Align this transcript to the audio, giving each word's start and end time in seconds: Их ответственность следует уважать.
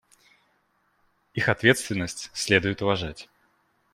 Их 1.35 1.47
ответственность 1.47 2.31
следует 2.33 2.81
уважать. 2.81 3.29